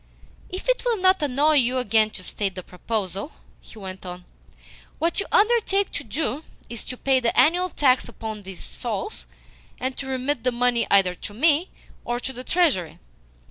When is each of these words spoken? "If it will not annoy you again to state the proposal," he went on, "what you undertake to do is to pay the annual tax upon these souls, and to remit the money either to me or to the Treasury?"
"If 0.49 0.67
it 0.67 0.83
will 0.83 0.97
not 0.97 1.21
annoy 1.21 1.57
you 1.57 1.77
again 1.77 2.09
to 2.09 2.23
state 2.23 2.55
the 2.55 2.63
proposal," 2.63 3.33
he 3.59 3.77
went 3.77 4.03
on, 4.03 4.25
"what 4.97 5.19
you 5.19 5.27
undertake 5.31 5.91
to 5.91 6.03
do 6.03 6.43
is 6.69 6.83
to 6.85 6.97
pay 6.97 7.19
the 7.19 7.39
annual 7.39 7.69
tax 7.69 8.09
upon 8.09 8.41
these 8.41 8.63
souls, 8.63 9.27
and 9.79 9.95
to 9.97 10.07
remit 10.07 10.43
the 10.43 10.51
money 10.51 10.87
either 10.89 11.13
to 11.13 11.35
me 11.35 11.69
or 12.03 12.19
to 12.19 12.33
the 12.33 12.43
Treasury?" 12.43 12.97